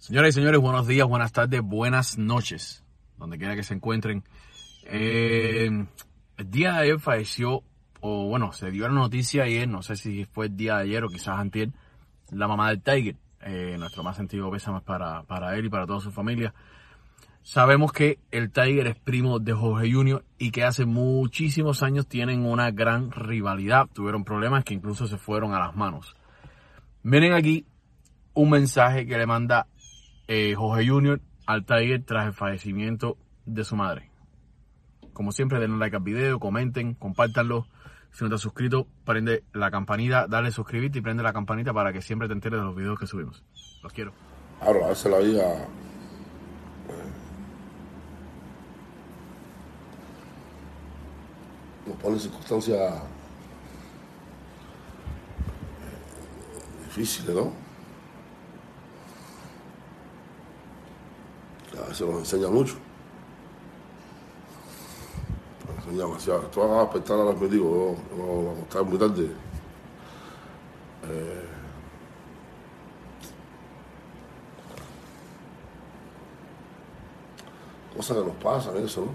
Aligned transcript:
Señoras 0.00 0.30
y 0.30 0.32
señores, 0.32 0.58
buenos 0.62 0.86
días, 0.86 1.06
buenas 1.06 1.30
tardes, 1.30 1.60
buenas 1.60 2.16
noches, 2.16 2.82
donde 3.18 3.36
quiera 3.36 3.54
que 3.54 3.62
se 3.62 3.74
encuentren. 3.74 4.24
Eh, 4.86 5.68
el 6.38 6.50
día 6.50 6.72
de 6.72 6.78
ayer 6.78 6.98
falleció, 6.98 7.62
o 8.00 8.24
bueno, 8.26 8.50
se 8.52 8.70
dio 8.70 8.88
la 8.88 8.94
noticia 8.94 9.42
ayer, 9.42 9.68
no 9.68 9.82
sé 9.82 9.96
si 9.96 10.24
fue 10.24 10.46
el 10.46 10.56
día 10.56 10.78
de 10.78 10.84
ayer 10.84 11.04
o 11.04 11.08
quizás 11.08 11.38
antier, 11.38 11.68
la 12.30 12.48
mamá 12.48 12.70
del 12.70 12.80
Tiger. 12.80 13.16
Eh, 13.42 13.76
nuestro 13.78 14.02
más 14.02 14.16
sentido 14.16 14.50
pésame 14.50 14.80
para, 14.80 15.22
para 15.24 15.54
él 15.56 15.66
y 15.66 15.68
para 15.68 15.84
toda 15.84 16.00
su 16.00 16.10
familia. 16.10 16.54
Sabemos 17.42 17.92
que 17.92 18.18
el 18.30 18.50
Tiger 18.50 18.86
es 18.86 18.96
primo 18.96 19.38
de 19.38 19.52
Jorge 19.52 19.92
Junior 19.92 20.24
y 20.38 20.50
que 20.50 20.64
hace 20.64 20.86
muchísimos 20.86 21.82
años 21.82 22.06
tienen 22.06 22.46
una 22.46 22.70
gran 22.70 23.10
rivalidad. 23.10 23.86
Tuvieron 23.92 24.24
problemas 24.24 24.64
que 24.64 24.72
incluso 24.72 25.06
se 25.06 25.18
fueron 25.18 25.52
a 25.52 25.58
las 25.58 25.76
manos. 25.76 26.16
Miren 27.02 27.34
aquí 27.34 27.66
un 28.32 28.48
mensaje 28.48 29.06
que 29.06 29.18
le 29.18 29.26
manda 29.26 29.66
eh, 30.30 30.54
Jorge 30.54 30.88
Junior 30.88 31.20
al 31.44 31.66
Tiger 31.66 32.04
tras 32.04 32.24
el 32.24 32.32
fallecimiento 32.32 33.18
de 33.46 33.64
su 33.64 33.74
madre. 33.74 34.12
Como 35.12 35.32
siempre, 35.32 35.58
denle 35.58 35.76
like 35.78 35.96
al 35.96 36.04
video, 36.04 36.38
comenten, 36.38 36.94
compártanlo. 36.94 37.66
Si 38.12 38.22
no 38.22 38.30
te 38.30 38.36
has 38.36 38.40
suscrito, 38.40 38.86
prende 39.04 39.42
la 39.52 39.72
campanita, 39.72 40.28
dale 40.28 40.52
suscribirte 40.52 40.98
y 40.98 41.00
prende 41.02 41.24
la 41.24 41.32
campanita 41.32 41.72
para 41.72 41.92
que 41.92 42.00
siempre 42.00 42.28
te 42.28 42.34
enteres 42.34 42.60
de 42.60 42.64
los 42.64 42.76
videos 42.76 42.96
que 42.96 43.08
subimos. 43.08 43.42
Los 43.82 43.92
quiero. 43.92 44.12
A 44.60 44.70
veces 44.70 45.10
la 45.10 45.18
vida 45.18 45.64
eh, 46.88 47.10
nos 51.88 51.96
pone 51.96 52.14
en 52.14 52.20
circunstancias 52.20 52.78
eh, 52.78 53.02
difíciles, 56.84 57.34
¿no? 57.34 57.69
Veces 61.88 62.06
nos 62.06 62.18
enseña 62.18 62.48
mucho. 62.48 62.74
Nos 65.66 65.84
enseña 65.84 66.04
demasiado. 66.06 66.42
Esto 66.42 66.68
va 66.68 66.78
a 66.78 66.82
despertar 66.82 67.20
a 67.20 67.24
las 67.24 67.40
me 67.40 67.48
digo, 67.48 67.96
yo, 68.16 68.50
a 68.50 68.52
acostar 68.52 68.84
muy 68.84 68.98
tarde. 68.98 69.30
Eh, 71.08 71.44
cosas 77.96 78.16
que 78.16 78.24
nos 78.24 78.36
pasan, 78.36 78.76
eso. 78.78 79.06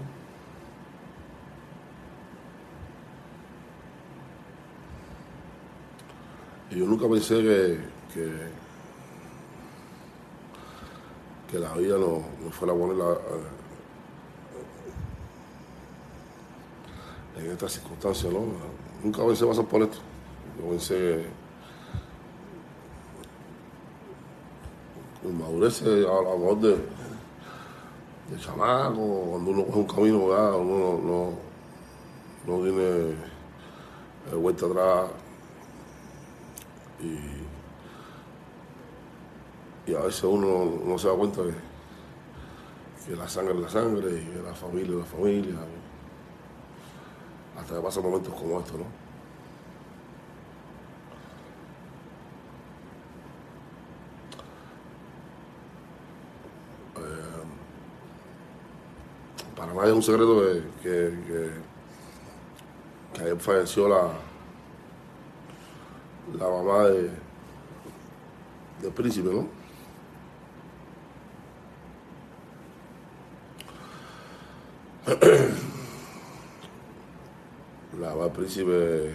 Y 6.70 6.80
yo 6.80 6.86
nunca 6.86 7.08
pensé 7.08 7.80
que, 8.12 8.65
la 11.60 11.74
vida 11.74 11.98
nos 11.98 12.22
no 12.44 12.50
fuera 12.50 12.72
a 12.72 12.76
poner 12.76 12.96
la, 12.96 13.12
eh, 13.12 13.16
en 17.38 17.50
estas 17.50 17.72
circunstancias, 17.72 18.32
¿no? 18.32 18.40
Nunca 19.02 19.24
pensé 19.26 19.46
pasar 19.46 19.66
por 19.66 19.82
esto. 19.82 19.98
Yo 20.58 20.70
pensé 20.70 21.26
con 25.22 25.38
madurez 25.38 25.82
a 25.82 25.86
lo 25.86 26.38
mejor 26.38 26.60
de, 26.60 26.70
de 28.30 28.40
chamaco, 28.40 29.26
cuando 29.30 29.50
uno 29.50 29.66
coge 29.66 29.78
un 29.78 29.86
camino, 29.86 30.28
no, 30.28 30.98
no, 30.98 31.30
no 32.46 32.62
tiene 32.62 33.10
eh, 34.32 34.34
vuelta 34.34 34.66
atrás 34.66 35.10
y, 37.00 37.45
y 39.86 39.94
a 39.94 40.00
veces 40.00 40.24
uno 40.24 40.80
no 40.84 40.98
se 40.98 41.06
da 41.08 41.14
cuenta 41.14 41.42
que, 41.42 41.54
que 43.06 43.16
la 43.16 43.28
sangre 43.28 43.54
es 43.54 43.60
la 43.60 43.68
sangre 43.68 44.20
y 44.20 44.24
que 44.24 44.42
la 44.42 44.54
familia 44.54 44.92
es 44.92 44.98
la 44.98 45.04
familia. 45.04 45.54
Hasta 47.56 47.76
que 47.76 47.80
pasan 47.80 48.02
momentos 48.02 48.34
como 48.34 48.58
estos, 48.58 48.78
¿no? 48.78 48.84
Eh, 56.96 57.44
para 59.56 59.72
nadie 59.72 59.90
es 59.90 59.94
un 59.94 60.02
secreto 60.02 60.42
que, 60.42 60.62
que, 60.82 61.50
que, 63.14 63.36
falleció 63.36 63.88
la, 63.88 64.10
la 66.36 66.48
mamá 66.48 66.84
de, 66.84 67.10
del 68.82 68.92
príncipe, 68.92 69.30
¿no? 69.32 69.55
La 78.00 78.14
del 78.14 78.30
príncipe, 78.32 79.14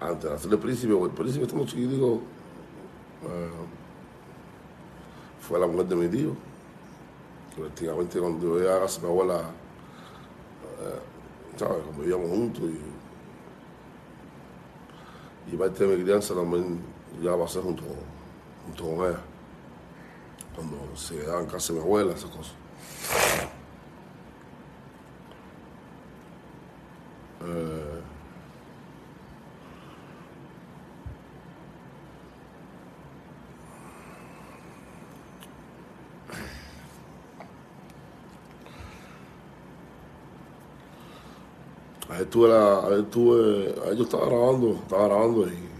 antes 0.00 0.30
de 0.30 0.36
hacerle 0.36 0.56
príncipe, 0.56 0.94
el 0.94 1.10
príncipe 1.10 1.44
estamos 1.44 1.66
chiquitico, 1.66 2.22
eh, 3.24 3.50
fue 5.40 5.60
la 5.60 5.66
mujer 5.66 5.86
de 5.86 5.96
mi 5.96 6.08
tío. 6.08 6.34
Prácticamente 7.56 8.18
cuando 8.18 8.42
yo 8.42 8.58
llegué 8.58 8.72
a 8.72 8.80
casa, 8.80 9.02
mi 9.02 9.08
abuela, 9.08 9.40
eh, 10.80 11.00
¿sabes? 11.56 11.82
Vivíamos 11.98 12.30
juntos 12.30 12.64
y 12.64 12.80
y 15.52 15.56
parte 15.56 15.84
de 15.84 15.96
mi 15.96 16.04
crianza 16.04 16.34
también 16.34 16.80
ya 17.20 17.34
va 17.34 17.48
ser 17.48 17.62
junto, 17.62 17.82
junto 18.66 18.84
con 18.84 19.08
ella. 19.08 19.29
Cuando 20.54 20.96
se 20.96 21.16
quedaba 21.16 21.40
en 21.40 21.46
casa 21.46 21.72
de 21.72 21.78
mi 21.78 21.84
abuela, 21.84 22.12
esas 22.12 22.30
cosas. 22.30 22.52
Eh, 27.42 28.00
Ayer 42.10 42.22
estuve, 42.22 42.48
la, 42.48 42.78
ayer 42.86 42.98
estuve, 43.00 43.74
ayer 43.84 43.96
yo 43.96 44.02
estaba 44.02 44.26
grabando, 44.26 44.74
estaba 44.82 45.04
grabando 45.04 45.46
y 45.46 45.70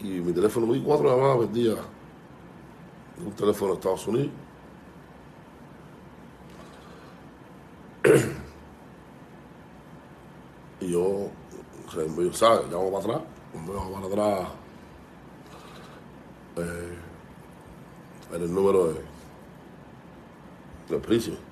y 0.00 0.20
mi 0.20 0.25
teléfono, 0.36 0.66
me 0.66 0.74
di 0.74 0.82
cuatro 0.82 1.08
llamadas 1.08 1.38
perdidas 1.38 1.78
de 3.16 3.26
un 3.26 3.32
teléfono 3.32 3.72
de 3.72 3.78
Estados 3.78 4.06
Unidos. 4.06 4.30
y 10.80 10.90
yo, 10.90 11.30
yo, 11.94 12.32
¿sabes? 12.34 12.70
Llamo 12.70 12.92
para 12.92 13.04
atrás, 13.04 13.22
cuando 13.50 13.72
llamo 13.72 13.92
para 13.92 14.06
atrás, 14.06 14.48
eh, 16.56 16.98
era 18.30 18.44
el 18.44 18.54
número 18.54 18.92
de 18.92 19.00
del 20.88 21.00
príncipe. 21.00 21.45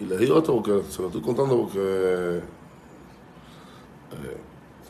Y 0.00 0.04
les 0.04 0.18
digo 0.18 0.38
esto 0.38 0.54
porque 0.54 0.82
se 0.90 1.00
lo 1.00 1.08
estoy 1.08 1.22
contando 1.22 1.62
porque 1.62 1.78
eh, 1.80 2.42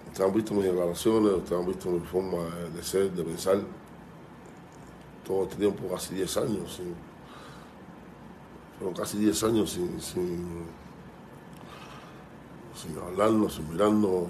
ustedes 0.07 0.29
han 0.29 0.35
visto 0.35 0.55
mis 0.55 0.65
declaraciones, 0.65 1.33
ustedes 1.33 1.61
han 1.61 1.67
visto 1.67 1.91
mi 1.91 2.01
forma 2.01 2.45
de, 2.75 2.83
ser, 2.83 3.13
de 3.13 3.23
pensar 3.23 3.59
todo 5.25 5.45
este 5.45 5.57
tiempo, 5.57 5.89
casi 5.89 6.15
10 6.15 6.37
años, 6.39 6.75
sin, 6.75 6.95
fueron 8.79 8.95
casi 8.95 9.19
10 9.19 9.45
años 9.45 9.71
sin, 9.71 10.01
sin 10.01 10.67
sin 12.77 12.99
hablarnos, 12.99 13.55
sin 13.55 13.71
mirarnos, 13.71 14.25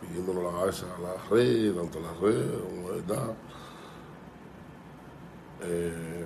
pidiéndonos 0.00 0.42
la 0.52 0.58
cabeza 0.58 0.86
a 0.96 1.00
las 1.00 1.28
redes, 1.28 1.76
tanto 1.76 1.98
a 1.98 2.02
las 2.02 2.18
redes 2.18 2.62
como 2.62 2.88
verdad. 2.88 3.34
Eh, 5.62 6.17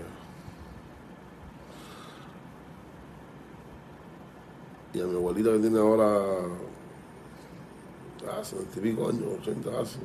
Mi 5.06 5.16
abuelita 5.16 5.50
que 5.52 5.58
tiene 5.58 5.78
ahora 5.78 6.20
hace 8.38 8.56
20 8.56 8.80
pico 8.80 9.08
años, 9.08 9.24
80 9.40 9.80
hace, 9.80 9.98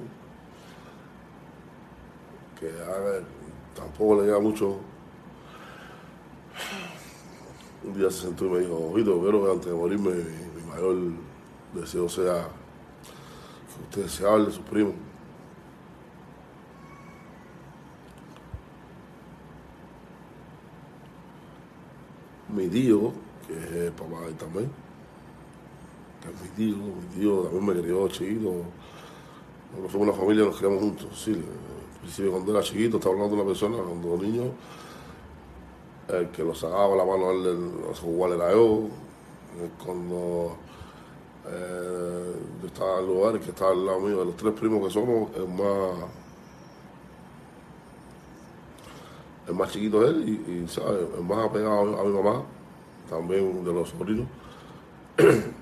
que 2.59 2.65
ver, 2.65 3.23
tampoco 3.75 4.21
le 4.21 4.27
queda 4.27 4.39
mucho. 4.39 4.77
Un 7.83 7.94
día 7.94 8.09
se 8.09 8.21
sentó 8.23 8.45
y 8.45 8.49
me 8.49 8.59
dijo, 8.59 8.89
ojito, 8.91 9.21
quiero 9.21 9.45
que 9.45 9.51
antes 9.51 9.67
de 9.67 9.73
morirme 9.73 10.11
mi, 10.11 10.61
mi 10.61 10.69
mayor 10.69 10.95
deseo 11.73 12.09
sea 12.09 12.47
que 13.75 13.83
ustedes 13.83 14.11
se 14.11 14.27
hable 14.27 14.47
de 14.47 14.51
sus 14.51 14.63
primos. 14.65 14.95
Mi 22.49 22.67
tío, 22.67 23.13
que 23.45 23.88
es 23.88 23.91
papá 23.91 24.21
de 24.25 24.33
también, 24.33 24.71
mi 26.41 26.50
tío, 26.56 26.75
mi 26.77 27.19
tío 27.19 27.41
también 27.44 27.65
me 27.65 27.81
crió 27.81 28.07
chiquito. 28.07 28.53
Nosotros 29.71 29.91
somos 29.91 30.07
una 30.07 30.18
familia, 30.18 30.45
nos 30.45 30.57
criamos 30.57 30.79
juntos, 30.79 31.07
sí. 31.13 31.31
Al 31.31 32.00
principio 32.01 32.31
cuando 32.31 32.51
era 32.51 32.63
chiquito, 32.63 32.97
estaba 32.97 33.15
hablando 33.15 33.35
de 33.35 33.41
una 33.41 33.50
persona, 33.50 33.77
cuando 33.77 34.18
niño, 34.18 34.51
el 36.07 36.29
que 36.29 36.44
lo 36.44 36.56
sacaba 36.56 36.95
la 36.95 37.03
mano 37.03 37.29
a 37.29 37.33
él, 37.33 37.71
igual 38.03 38.33
era 38.33 38.51
yo. 38.51 38.88
Cuando 39.83 40.56
eh, 41.50 42.33
yo 42.62 42.68
estaba 42.68 43.00
el 43.00 43.07
lugar 43.07 43.39
que 43.39 43.50
estaba 43.50 43.71
al 43.71 43.85
lado 43.85 44.00
mío, 44.00 44.19
de 44.19 44.25
los 44.25 44.38
tres 44.38 44.53
primos 44.53 44.85
que 44.85 44.94
somos, 44.94 45.30
el 45.35 45.47
más, 45.47 46.09
el 49.47 49.53
más 49.56 49.71
chiquito 49.71 50.03
es 50.03 50.09
él 50.09 50.23
y, 50.27 50.51
y 50.51 50.65
el 51.18 51.23
más 51.23 51.45
apegado 51.45 52.00
a 52.00 52.03
mi 52.03 52.12
mamá, 52.12 52.44
también 53.09 53.63
de 53.63 53.73
los 53.73 53.89
sobrinos, 53.89 54.27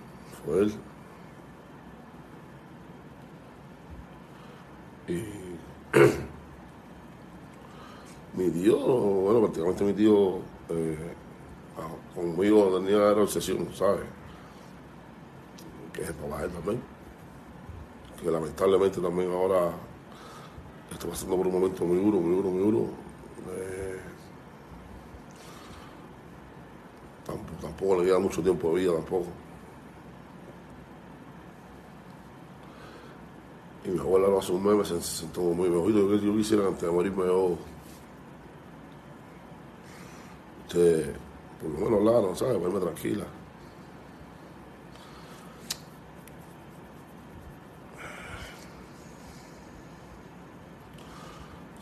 él. 0.53 0.73
Y 5.07 5.23
mi 8.37 8.49
tío, 8.49 8.77
bueno, 8.77 9.41
prácticamente 9.41 9.83
mi 9.83 9.93
tío 9.93 10.39
eh, 10.69 11.13
ah, 11.77 11.89
conmigo 12.15 12.79
tenía 12.79 12.97
la 12.97 13.21
obsesión, 13.21 13.67
¿sabes? 13.73 14.01
que 15.95 16.01
es 16.01 16.09
el 16.09 16.15
papá 16.15 16.47
también, 16.47 16.81
que 18.21 18.29
lamentablemente 18.29 18.99
también 18.99 19.31
ahora 19.31 19.71
está 20.91 21.07
pasando 21.07 21.37
por 21.37 21.47
un 21.47 21.53
momento 21.53 21.85
muy 21.85 21.97
duro, 21.97 22.19
muy 22.19 22.35
duro, 22.35 22.49
muy 22.49 22.63
duro. 22.63 22.79
Eh, 23.55 23.99
tampoco, 27.25 27.61
tampoco, 27.61 27.99
le 27.99 28.05
queda 28.05 28.19
mucho 28.19 28.41
tiempo 28.41 28.69
de 28.69 28.81
vida 28.81 28.93
tampoco. 28.93 29.27
Y 33.85 33.89
mi 33.89 33.99
abuela 33.99 34.27
lo 34.27 34.39
hace 34.39 34.51
un 34.51 34.63
mes 34.63 34.87
se 34.87 35.01
sentó 35.01 35.41
muy 35.41 35.69
bien. 35.69 36.21
Yo, 36.21 36.35
quisiera 36.35 36.67
antes 36.67 36.81
de 36.81 36.91
morirme 36.91 37.25
yo. 37.25 37.57
Usted, 40.65 41.15
por 41.61 41.69
lo 41.69 41.77
menos 41.77 41.99
hablar, 41.99 42.23
¿no 42.23 42.35
sabe? 42.35 42.57
Verme 42.57 42.79
tranquila. 42.79 43.25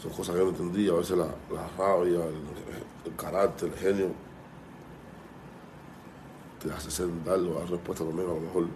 son 0.04 0.12
cosas 0.12 0.36
que 0.36 0.42
no 0.42 0.50
entendía, 0.50 0.92
a 0.92 0.96
veces 0.96 1.18
la, 1.18 1.28
rabia, 1.78 2.20
el, 2.26 3.16
carácter, 3.16 3.70
el 3.70 3.80
genio, 3.80 4.12
te 6.62 6.70
hace 6.74 6.92
ser, 6.92 7.08
dar 7.24 7.40
respuesta 7.40 8.04
también 8.04 8.30
a 8.30 8.34
lo 8.34 8.42
mejor 8.42 8.68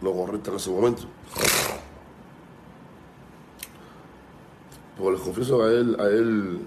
lo 0.00 0.12
correcto 0.12 0.50
en 0.50 0.56
ese 0.56 0.70
momento. 0.70 1.02
Porque 4.98 5.12
les 5.12 5.20
confieso 5.20 5.62
a 5.62 5.72
él, 5.72 5.96
a 6.00 6.06
él, 6.08 6.66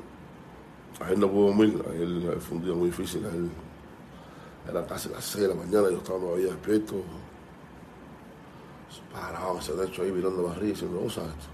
a 1.01 1.12
él 1.12 1.19
no 1.19 1.30
puedo 1.30 1.48
dormir, 1.48 1.83
a 1.86 1.94
él 1.94 2.38
fue 2.39 2.57
un 2.57 2.63
día 2.63 2.74
muy 2.74 2.88
difícil, 2.88 3.25
a 3.25 3.30
él 3.30 3.50
era 4.69 4.86
casi 4.88 5.10
las 5.10 5.25
6 5.25 5.44
de 5.44 5.48
la 5.50 5.56
mañana, 5.56 5.89
yo 5.89 5.98
estaba 5.98 6.19
todavía 6.19 6.48
despierto, 6.48 7.04
parado 9.12 9.60
ese 9.60 9.74
techo 9.74 10.04
ahí 10.04 10.12
mirando 10.12 10.44
la 10.44 10.51
arriba 10.51 10.68
diciendo, 10.68 11.00
¿vos 11.00 11.13
sabes 11.13 11.31
esto? 11.31 11.48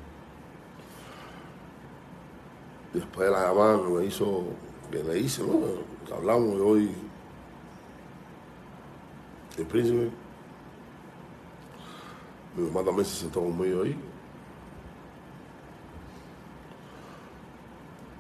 Y 2.94 3.00
después 3.00 3.28
de 3.28 3.34
la 3.34 3.48
llamada 3.48 3.78
me 3.78 4.06
hizo, 4.06 4.44
que 4.92 5.04
le 5.04 5.20
hice, 5.20 5.44
¿no? 5.44 6.16
Hablamos 6.16 6.60
hoy, 6.62 6.92
el 9.58 9.66
príncipe. 9.66 10.12
Mi 12.56 12.68
mamá 12.68 12.84
también 12.84 13.06
se 13.06 13.16
sentó 13.16 13.42
conmigo 13.42 13.84
ahí. 13.84 14.00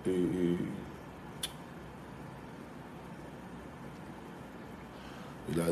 Y, 0.07 0.09
y, 0.09 0.57
y 5.49 5.55
la 5.55 5.65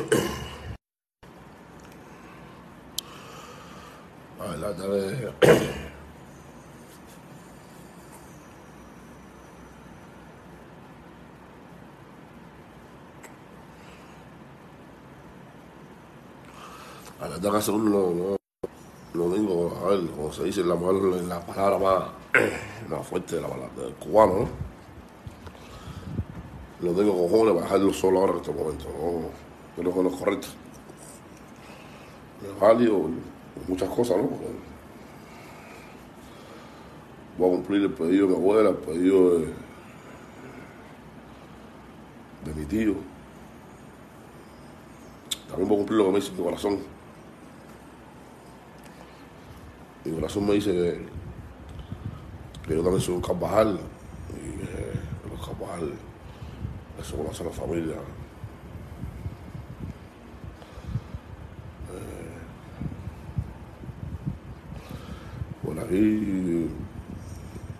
verdad 0.00 0.08
es 0.08 0.08
que, 0.08 0.46
a 4.38 4.46
ver, 4.46 4.50
no, 4.50 4.50
Ah, 4.50 4.56
la 4.58 4.74
tarde. 4.74 5.32
A 17.20 17.28
la 17.28 17.38
verdad 17.38 17.62
que 17.62 17.70
uno 17.70 17.90
no, 18.14 18.36
no 19.12 19.34
tengo, 19.34 19.76
a 19.84 19.88
ver, 19.90 20.06
como 20.10 20.32
se 20.32 20.44
dice, 20.44 20.64
la, 20.64 20.74
la 20.74 21.40
palabra 21.44 22.12
más, 22.88 23.06
fuerte 23.06 23.36
de 23.36 23.42
la 23.42 23.48
palabra 23.48 23.82
del 23.82 23.94
cubano, 23.94 24.32
¿no? 24.40 24.48
No 26.80 26.96
tengo 26.96 27.12
cojones 27.12 27.52
para 27.52 27.66
dejarlo 27.66 27.92
solo 27.92 28.20
ahora 28.20 28.32
en 28.32 28.38
este 28.38 28.52
momento, 28.52 28.84
no, 28.98 29.49
creo 29.76 29.94
que 29.94 30.02
no 30.02 30.08
es 30.08 30.16
correcto. 30.16 30.48
Es 32.42 32.60
válido, 32.60 33.10
muchas 33.68 33.88
cosas, 33.88 34.16
¿no? 34.16 34.30
Voy 37.38 37.48
a 37.48 37.52
cumplir 37.52 37.82
el 37.82 37.92
pedido 37.92 38.26
de 38.26 38.32
mi 38.34 38.38
abuela, 38.38 38.70
el 38.70 38.76
pedido 38.76 39.38
de, 39.38 39.46
mi 42.54 42.64
tío. 42.64 42.94
También 45.48 45.68
voy 45.68 45.76
a 45.76 45.80
cumplir 45.80 45.98
lo 45.98 46.04
que 46.06 46.10
me 46.10 46.20
dice 46.20 46.32
mi 46.32 46.42
corazón. 46.42 46.78
Mi 50.04 50.12
corazón 50.12 50.46
me 50.46 50.54
dice 50.54 50.72
que, 52.66 52.74
yo 52.74 52.82
también 52.82 53.00
soy 53.00 53.14
un 53.14 53.22
cabajal 53.22 53.80
y 54.30 54.58
que 54.58 55.28
los 55.30 55.46
cabajal 55.46 55.92
eso 57.00 57.16
conoce 57.16 57.42
a 57.42 57.46
la 57.46 57.52
familia. 57.52 57.96
Aquí 65.90 66.68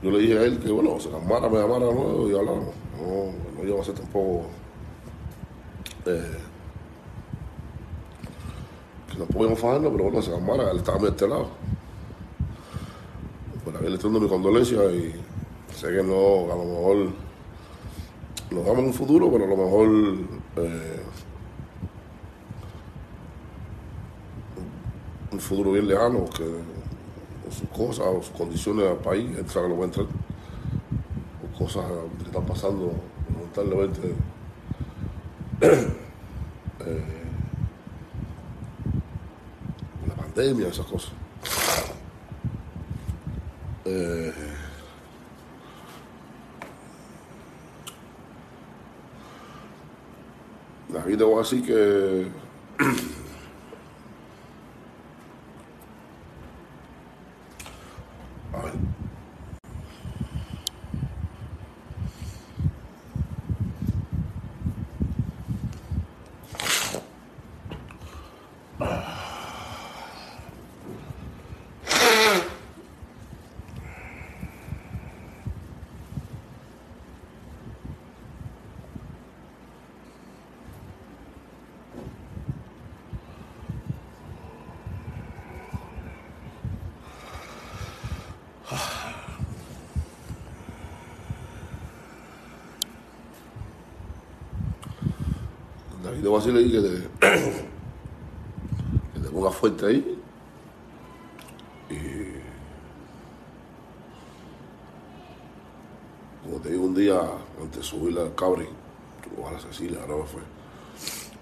yo 0.03 0.11
le 0.11 0.19
dije 0.19 0.37
a 0.37 0.43
él 0.43 0.59
que, 0.59 0.73
bueno, 0.73 0.99
se 0.99 1.09
calmara, 1.11 1.49
me 1.49 1.59
llamara 1.61 1.87
de 1.87 1.95
nuevo 1.95 2.29
y 2.29 2.37
hablamos. 2.37 2.75
No, 2.99 3.61
no 3.63 3.69
iba 3.69 3.81
a 3.81 3.85
ser 3.85 3.95
tampoco. 3.95 4.47
Eh, 6.07 6.39
que 9.13 9.17
no 9.17 9.27
podíamos 9.27 9.61
fajarnos, 9.61 9.93
pero 9.93 10.05
bueno, 10.05 10.23
se 10.23 10.33
calmara, 10.33 10.73
él 10.73 10.79
estaba 10.79 11.07
a 11.07 11.11
este 11.11 11.29
lado. 11.29 11.51
Por 13.65 13.77
aquí 13.77 13.87
le 13.87 13.95
estoy 13.95 14.11
dando 14.11 14.27
mi 14.27 14.29
condolencia 14.29 14.85
y 14.91 15.15
sé 15.73 15.87
que 15.93 16.03
no, 16.03 16.53
a 16.53 16.57
lo 16.57 16.65
mejor 16.65 16.97
nos 18.51 18.67
damos 18.67 18.85
un 18.87 18.93
futuro, 18.93 19.31
pero 19.31 19.45
a 19.45 19.49
lo 19.49 19.57
mejor. 19.57 19.89
Eh, 20.57 21.03
un 25.33 25.39
futuro 25.39 25.71
bien 25.71 25.87
lejano, 25.87 26.25
que 26.37 26.45
sus 27.51 27.69
cosas 27.69 28.07
sus 28.23 28.37
condiciones 28.37 28.87
al 28.89 28.99
país, 28.99 29.37
él 29.37 29.47
a 29.83 29.85
entrar, 29.85 30.07
o 30.07 31.59
cosas 31.59 31.85
que 32.19 32.25
están 32.25 32.45
pasando 32.47 32.93
lamentablemente. 33.33 34.15
eh, 35.61 37.05
la 40.07 40.15
pandemia, 40.15 40.69
esas 40.69 40.87
cosas. 40.87 41.13
Eh, 43.85 44.33
la 50.93 51.05
vida 51.05 51.25
va 51.25 51.43
así 51.43 51.63
que 51.63 52.27
David 96.21 96.23
te 96.23 96.29
voy 96.29 96.37
a 96.37 96.45
decirle 96.45 96.61
ahí 96.61 96.71
que 96.73 96.81
te, 96.81 96.91
que 99.15 99.21
te 99.21 99.51
fuerte 99.51 99.87
ahí. 99.87 100.23
Y 101.89 102.41
como 106.45 106.61
te 106.61 106.71
digo 106.71 106.85
un 106.85 106.95
día, 106.95 107.21
antes 107.61 107.77
de 107.81 107.83
subir 107.83 108.19
al 108.19 108.35
Cabri, 108.35 108.69
o 109.41 109.49
a 109.49 109.53
la 109.53 109.61
Cecilia, 109.61 110.01
ahora 110.03 110.27
fue, 110.27 110.43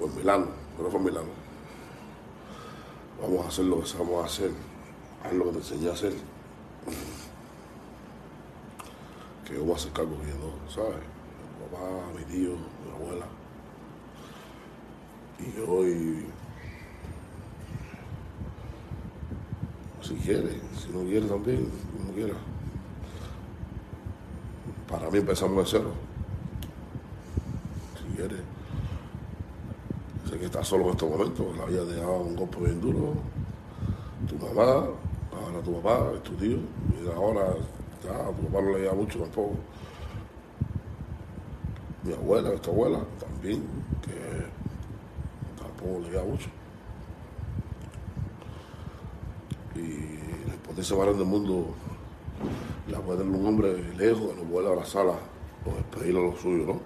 o 0.00 0.08
en 0.08 0.16
Milano, 0.16 0.46
ahora 0.76 0.90
fue 0.90 1.00
en 1.00 1.06
Milano. 1.06 1.28
Vamos 3.20 3.46
a 3.46 3.48
hacer 3.48 3.64
lo 3.64 3.80
que 3.80 3.86
sabemos 3.86 4.24
hacer, 4.24 4.52
haz 5.24 5.32
lo 5.32 5.44
que 5.46 5.50
te 5.50 5.58
enseñé 5.58 5.88
a 5.88 5.92
hacer. 5.92 6.12
Que 9.44 9.54
yo 9.54 9.64
voy 9.64 9.72
a 9.72 9.76
hacer 9.76 9.92
cargo 9.92 10.12
todo, 10.16 10.52
¿sabes? 10.72 10.98
Mi 11.58 11.76
papá, 11.76 11.88
mi 12.16 12.24
tío, 12.24 12.50
mi 12.50 12.90
abuela. 12.94 13.26
Y 15.38 15.60
hoy, 15.60 16.26
si 20.02 20.14
quiere, 20.16 20.60
si 20.76 20.88
no 20.92 21.04
quiere 21.04 21.26
también, 21.26 21.70
como 21.96 22.12
quiera. 22.12 22.34
Para 24.88 25.10
mí 25.10 25.18
empezamos 25.18 25.58
de 25.58 25.78
cero. 25.78 25.92
Si 27.96 28.16
quiere. 28.16 28.36
Sé 30.28 30.38
que 30.38 30.46
estás 30.46 30.66
solo 30.66 30.84
en 30.86 30.90
estos 30.90 31.08
momentos, 31.08 31.56
la 31.56 31.64
vida 31.66 31.84
te 31.86 31.96
dado 31.96 32.20
un 32.20 32.36
golpe 32.36 32.58
bien 32.58 32.80
duro. 32.80 33.14
Tu 34.28 34.36
mamá, 34.36 34.88
ahora 35.32 35.62
tu 35.64 35.80
papá, 35.80 36.10
tu 36.22 36.32
tío. 36.32 36.56
Y 36.56 37.08
ahora, 37.14 37.54
ya, 38.04 38.26
tu 38.36 38.42
papá 38.48 38.62
no 38.62 38.72
le 38.72 38.80
lleva 38.80 38.94
mucho 38.94 39.20
tampoco. 39.20 39.54
Mi 42.02 42.12
abuela, 42.12 42.52
esta 42.52 42.70
abuela, 42.70 43.00
también, 43.20 43.62
que 44.02 44.48
lleva 46.10 46.24
mucho. 46.24 46.48
Y 49.74 50.46
la 50.48 50.54
impotencia 50.54 50.96
más 50.96 51.06
grande 51.06 51.22
del 51.22 51.30
mundo 51.30 51.74
la 52.88 53.00
puede 53.00 53.18
tener 53.18 53.34
un 53.34 53.46
hombre 53.46 53.94
lejos, 53.94 54.34
no 54.36 54.42
puede 54.42 54.68
abrazarla 54.68 55.14
o 55.64 55.74
despedirla 55.76 56.20
a 56.20 56.22
lo 56.24 56.36
suyo, 56.36 56.66
¿no? 56.66 56.80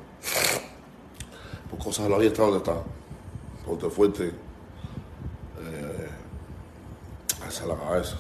Por 1.71 1.79
cosas 1.79 2.05
de 2.05 2.11
la 2.11 2.19
vida 2.19 2.29
está 2.29 2.43
donde 2.43 2.59
está. 2.59 2.83
Ponte 3.65 3.89
fuerte, 3.89 4.29
eh, 4.29 6.09
alza 7.43 7.67
la 7.67 7.77
cabeza. 7.77 8.17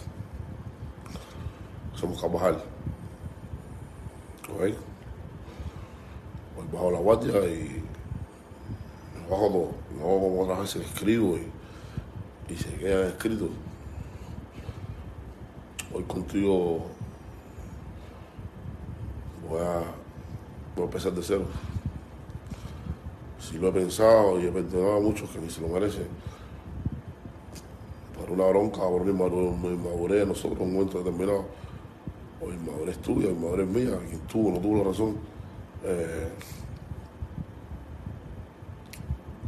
Somos 1.94 2.20
Carvajal. 2.20 2.62
¿Ok? 4.54 4.60
Voy 6.56 6.66
bajo 6.72 6.90
la 6.90 6.98
guardia 6.98 7.46
y 7.46 7.82
No 9.32 9.38
como 9.98 10.42
otras 10.42 10.60
veces 10.60 10.82
escribo 10.82 11.38
y, 12.48 12.54
se 12.54 12.68
quedan 12.74 13.08
escritos. 13.08 13.48
Hoy 15.94 16.02
contigo 16.02 16.82
voy 19.48 19.60
a, 19.60 19.84
voy 20.76 20.82
a 20.82 20.84
empezar 20.84 21.12
de 21.12 21.22
cero. 21.22 21.46
Si 23.40 23.56
lo 23.56 23.68
he 23.68 23.72
pensado 23.72 24.38
y 24.38 24.46
he 24.46 24.52
perdonado 24.52 24.98
a 24.98 25.00
muchos 25.00 25.30
que 25.30 25.38
ni 25.38 25.48
se 25.48 25.62
lo 25.62 25.68
merecen, 25.68 26.08
por 28.18 28.30
una 28.30 28.44
bronca, 28.48 28.80
por 28.80 29.00
una 29.00 29.10
inmadurez 29.10 30.20
de 30.20 30.26
nosotros 30.26 30.60
en 30.60 30.66
un 30.66 30.74
momento 30.74 30.98
determinado, 30.98 31.46
o 32.42 32.52
inmadurez 32.52 32.98
tuya, 32.98 33.30
inmadurez 33.30 33.66
mía, 33.66 33.98
quien 34.10 34.20
tuvo 34.28 34.50
no 34.50 34.58
tuvo 34.58 34.76
la 34.76 34.84
razón. 34.84 35.16
Eh, 35.84 36.28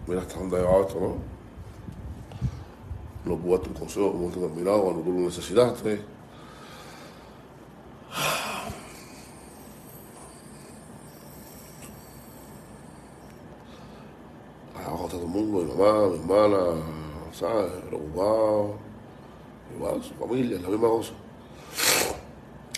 mira 0.06 0.20
hasta 0.20 0.38
dónde 0.38 0.56
ha 0.56 0.60
llevado 0.60 0.82
esto, 0.82 1.00
¿no? 1.00 1.34
No 3.24 3.40
pude 3.40 3.52
darte 3.52 3.68
un 3.68 3.74
consejo 3.74 4.06
en 4.06 4.12
un 4.12 4.16
momento 4.18 4.40
determinado 4.40 4.82
cuando 4.82 5.02
tú 5.02 5.12
lo 5.12 5.20
necesitaste. 5.20 6.02
Abajo 14.76 15.04
está 15.06 15.16
todo 15.16 15.22
el 15.22 15.28
mundo, 15.28 15.60
mi 15.60 15.72
mamá, 15.72 16.08
mi 16.08 16.18
hermana, 16.18 16.58
¿sabes? 17.32 17.72
Preocupado. 17.88 18.74
Igual, 19.74 20.02
su 20.02 20.14
familia, 20.14 20.60
la 20.60 20.68
misma 20.68 20.88
cosa. 20.88 21.12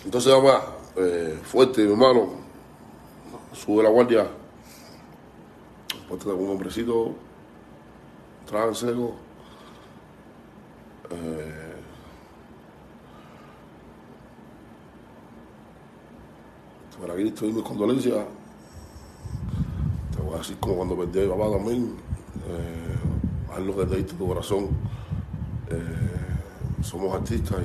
Entonces, 0.04 0.33
mamá, 0.33 0.62
eh, 0.97 1.40
fuerte, 1.42 1.83
mi 1.83 1.90
hermano, 1.90 2.28
sube 3.52 3.83
la 3.83 3.88
guardia, 3.88 4.28
ponte 6.09 6.25
con 6.25 6.39
un 6.41 6.51
hombrecito, 6.51 7.15
seco. 8.75 9.15
Eh, 11.11 11.75
para 17.01 17.13
aquí 17.13 17.29
estoy 17.29 17.53
mis 17.53 17.63
condolencias. 17.63 18.25
Te 20.15 20.23
voy 20.23 20.35
a 20.35 20.39
decir 20.39 20.57
como 20.59 20.77
cuando 20.77 20.97
perdí 20.97 21.21
a 21.21 21.23
mi 21.25 21.29
papá 21.29 21.51
también. 21.51 21.97
Eh, 22.49 23.53
haz 23.53 23.61
tu 24.17 24.27
corazón. 24.27 24.69
Eh, 25.71 26.83
somos 26.83 27.15
artistas 27.15 27.59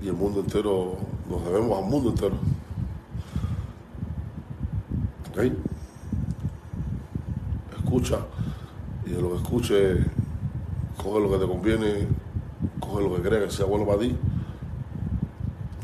y, 0.00 0.04
y 0.04 0.08
el 0.08 0.14
mundo 0.14 0.40
entero, 0.40 0.96
nos 1.28 1.44
debemos 1.44 1.78
al 1.78 1.90
mundo 1.90 2.10
entero. 2.10 2.36
¿Ok? 5.30 5.77
Escucha 7.88 8.18
y 9.06 9.12
de 9.12 9.22
lo 9.22 9.30
que 9.30 9.36
escuche, 9.36 10.04
coge 11.02 11.20
lo 11.20 11.30
que 11.30 11.38
te 11.38 11.46
conviene, 11.50 12.06
coge 12.80 13.02
lo 13.02 13.16
que 13.16 13.22
creas 13.22 13.44
que 13.44 13.50
sea 13.50 13.64
bueno 13.64 13.86
para 13.86 14.00
ti. 14.00 14.14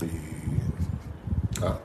Y. 0.02 1.64
Ah. 1.64 1.78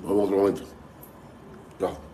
Nos 0.00 0.08
vemos 0.08 0.16
en 0.16 0.24
otro 0.24 0.36
momento. 0.38 0.62
Chao. 1.78 2.09